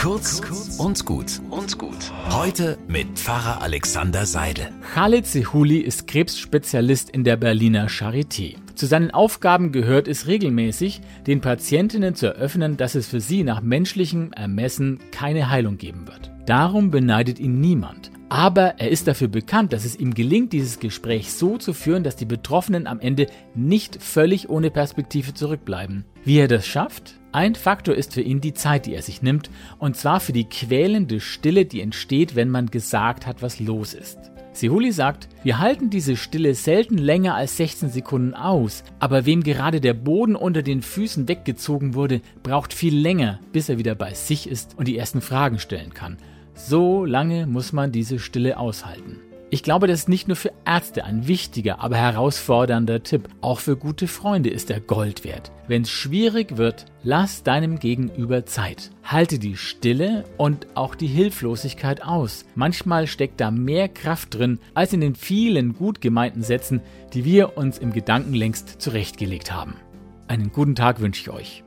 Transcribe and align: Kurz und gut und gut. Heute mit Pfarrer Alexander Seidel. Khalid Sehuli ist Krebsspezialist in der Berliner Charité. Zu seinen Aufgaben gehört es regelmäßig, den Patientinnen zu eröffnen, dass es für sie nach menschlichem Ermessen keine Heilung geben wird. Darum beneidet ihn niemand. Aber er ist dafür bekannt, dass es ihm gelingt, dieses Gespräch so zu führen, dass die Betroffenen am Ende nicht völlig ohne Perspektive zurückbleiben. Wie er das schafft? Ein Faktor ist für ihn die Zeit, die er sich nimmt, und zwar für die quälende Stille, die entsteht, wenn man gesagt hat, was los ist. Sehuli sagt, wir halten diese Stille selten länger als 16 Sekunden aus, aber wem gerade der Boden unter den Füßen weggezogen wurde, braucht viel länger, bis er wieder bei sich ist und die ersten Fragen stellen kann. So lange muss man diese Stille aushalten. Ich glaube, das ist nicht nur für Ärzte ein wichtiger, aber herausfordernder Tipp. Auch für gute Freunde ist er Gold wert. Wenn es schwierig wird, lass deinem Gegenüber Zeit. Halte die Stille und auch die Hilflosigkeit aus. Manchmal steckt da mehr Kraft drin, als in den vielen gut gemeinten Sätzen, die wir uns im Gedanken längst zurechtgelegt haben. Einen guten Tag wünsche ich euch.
Kurz 0.00 0.40
und 0.78 1.04
gut 1.04 1.42
und 1.50 1.76
gut. 1.76 2.10
Heute 2.30 2.78
mit 2.88 3.18
Pfarrer 3.18 3.60
Alexander 3.60 4.24
Seidel. 4.24 4.68
Khalid 4.94 5.26
Sehuli 5.26 5.76
ist 5.76 6.06
Krebsspezialist 6.06 7.10
in 7.10 7.22
der 7.22 7.36
Berliner 7.36 7.86
Charité. 7.90 8.56
Zu 8.74 8.86
seinen 8.86 9.10
Aufgaben 9.10 9.72
gehört 9.72 10.08
es 10.08 10.26
regelmäßig, 10.26 11.02
den 11.26 11.42
Patientinnen 11.42 12.14
zu 12.14 12.28
eröffnen, 12.28 12.78
dass 12.78 12.94
es 12.94 13.08
für 13.08 13.20
sie 13.20 13.44
nach 13.44 13.60
menschlichem 13.60 14.32
Ermessen 14.32 15.00
keine 15.12 15.50
Heilung 15.50 15.76
geben 15.76 16.08
wird. 16.08 16.30
Darum 16.46 16.90
beneidet 16.90 17.38
ihn 17.38 17.60
niemand. 17.60 18.10
Aber 18.30 18.76
er 18.78 18.88
ist 18.88 19.06
dafür 19.06 19.28
bekannt, 19.28 19.74
dass 19.74 19.84
es 19.84 19.96
ihm 19.96 20.14
gelingt, 20.14 20.54
dieses 20.54 20.80
Gespräch 20.80 21.30
so 21.30 21.58
zu 21.58 21.74
führen, 21.74 22.04
dass 22.04 22.16
die 22.16 22.24
Betroffenen 22.24 22.86
am 22.86 23.00
Ende 23.00 23.26
nicht 23.54 24.02
völlig 24.02 24.48
ohne 24.48 24.70
Perspektive 24.70 25.34
zurückbleiben. 25.34 26.06
Wie 26.24 26.38
er 26.38 26.48
das 26.48 26.66
schafft? 26.66 27.19
Ein 27.32 27.54
Faktor 27.54 27.94
ist 27.94 28.14
für 28.14 28.22
ihn 28.22 28.40
die 28.40 28.54
Zeit, 28.54 28.86
die 28.86 28.94
er 28.94 29.02
sich 29.02 29.22
nimmt, 29.22 29.50
und 29.78 29.96
zwar 29.96 30.18
für 30.18 30.32
die 30.32 30.48
quälende 30.48 31.20
Stille, 31.20 31.64
die 31.64 31.80
entsteht, 31.80 32.34
wenn 32.34 32.50
man 32.50 32.66
gesagt 32.66 33.24
hat, 33.24 33.40
was 33.40 33.60
los 33.60 33.94
ist. 33.94 34.18
Sehuli 34.52 34.90
sagt, 34.90 35.28
wir 35.44 35.60
halten 35.60 35.90
diese 35.90 36.16
Stille 36.16 36.56
selten 36.56 36.98
länger 36.98 37.36
als 37.36 37.56
16 37.56 37.88
Sekunden 37.88 38.34
aus, 38.34 38.82
aber 38.98 39.26
wem 39.26 39.44
gerade 39.44 39.80
der 39.80 39.94
Boden 39.94 40.34
unter 40.34 40.62
den 40.62 40.82
Füßen 40.82 41.28
weggezogen 41.28 41.94
wurde, 41.94 42.20
braucht 42.42 42.74
viel 42.74 42.96
länger, 42.96 43.38
bis 43.52 43.68
er 43.68 43.78
wieder 43.78 43.94
bei 43.94 44.12
sich 44.12 44.48
ist 44.48 44.76
und 44.76 44.88
die 44.88 44.98
ersten 44.98 45.20
Fragen 45.20 45.60
stellen 45.60 45.94
kann. 45.94 46.16
So 46.54 47.04
lange 47.04 47.46
muss 47.46 47.72
man 47.72 47.92
diese 47.92 48.18
Stille 48.18 48.58
aushalten. 48.58 49.20
Ich 49.52 49.64
glaube, 49.64 49.88
das 49.88 50.00
ist 50.00 50.08
nicht 50.08 50.28
nur 50.28 50.36
für 50.36 50.52
Ärzte 50.64 51.04
ein 51.04 51.26
wichtiger, 51.26 51.80
aber 51.80 51.96
herausfordernder 51.96 53.02
Tipp. 53.02 53.28
Auch 53.40 53.58
für 53.58 53.76
gute 53.76 54.06
Freunde 54.06 54.48
ist 54.48 54.70
er 54.70 54.78
Gold 54.78 55.24
wert. 55.24 55.50
Wenn 55.66 55.82
es 55.82 55.90
schwierig 55.90 56.56
wird, 56.56 56.86
lass 57.02 57.42
deinem 57.42 57.80
Gegenüber 57.80 58.46
Zeit. 58.46 58.92
Halte 59.02 59.40
die 59.40 59.56
Stille 59.56 60.22
und 60.36 60.68
auch 60.76 60.94
die 60.94 61.08
Hilflosigkeit 61.08 62.04
aus. 62.04 62.44
Manchmal 62.54 63.08
steckt 63.08 63.40
da 63.40 63.50
mehr 63.50 63.88
Kraft 63.88 64.34
drin, 64.34 64.60
als 64.72 64.92
in 64.92 65.00
den 65.00 65.16
vielen 65.16 65.74
gut 65.74 66.00
gemeinten 66.00 66.42
Sätzen, 66.42 66.80
die 67.12 67.24
wir 67.24 67.56
uns 67.56 67.78
im 67.78 67.92
Gedanken 67.92 68.34
längst 68.34 68.80
zurechtgelegt 68.80 69.52
haben. 69.52 69.74
Einen 70.28 70.52
guten 70.52 70.76
Tag 70.76 71.00
wünsche 71.00 71.22
ich 71.22 71.30
euch. 71.30 71.64